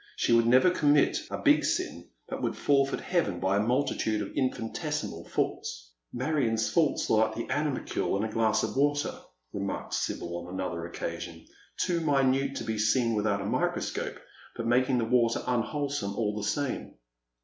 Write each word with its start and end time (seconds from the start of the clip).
She 0.15 0.33
would 0.33 0.47
never 0.47 0.71
commit 0.71 1.19
A 1.29 1.37
big 1.37 1.63
sin, 1.63 2.09
but 2.27 2.41
would 2.41 2.57
forfeit 2.57 3.01
heaven 3.01 3.39
by 3.39 3.57
a 3.57 3.63
multitude 3.63 4.23
of 4.23 4.29
infini 4.33 4.75
tesimal 4.75 5.29
faults." 5.29 5.91
Marion's 6.11 6.67
faults 6.71 7.07
are 7.11 7.17
like 7.19 7.35
the 7.35 7.45
animalculae 7.53 8.17
in 8.17 8.23
a 8.23 8.31
glass 8.31 8.63
of 8.63 8.75
water," 8.75 9.19
remarked 9.53 9.93
Sibyl 9.93 10.37
on 10.47 10.51
another 10.55 10.87
occasion," 10.87 11.45
too 11.85 11.99
minute 12.01 12.55
to 12.55 12.63
be 12.63 12.79
seen 12.79 13.13
without 13.13 13.41
a 13.41 13.45
microscope, 13.45 14.15
but 14.55 14.65
making 14.65 14.97
the 14.97 15.05
water 15.05 15.43
unwholesome 15.45 16.15
all 16.15 16.35
the 16.35 16.47
same." 16.49 16.95